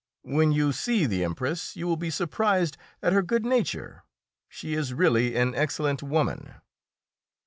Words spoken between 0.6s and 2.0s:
see the Empress you will